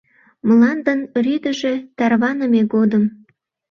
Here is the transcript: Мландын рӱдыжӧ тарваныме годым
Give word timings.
Мландын 0.47 0.99
рӱдыжӧ 1.23 1.73
тарваныме 1.97 2.61
годым 2.73 3.03